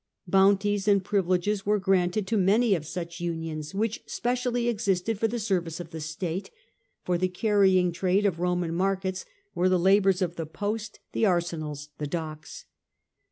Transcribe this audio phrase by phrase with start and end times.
[0.25, 5.37] Bounties and privileges were granted to many of such unions, which specially existed for the
[5.37, 6.49] service of the state,
[7.03, 11.89] for the carrying trade of Roman markets, or the labours of the post, the arsenals,
[11.99, 12.65] the docks.